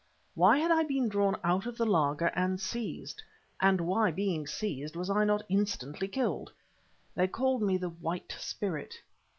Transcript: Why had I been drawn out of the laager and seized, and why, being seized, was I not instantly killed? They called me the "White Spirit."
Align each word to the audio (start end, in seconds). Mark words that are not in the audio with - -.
Why 0.33 0.57
had 0.57 0.71
I 0.71 0.81
been 0.81 1.09
drawn 1.09 1.39
out 1.43 1.67
of 1.67 1.77
the 1.77 1.85
laager 1.85 2.31
and 2.35 2.59
seized, 2.59 3.21
and 3.59 3.79
why, 3.81 4.09
being 4.09 4.47
seized, 4.47 4.95
was 4.95 5.11
I 5.11 5.25
not 5.25 5.43
instantly 5.47 6.07
killed? 6.07 6.51
They 7.13 7.27
called 7.27 7.61
me 7.61 7.77
the 7.77 7.89
"White 7.89 8.35
Spirit." 8.39 8.95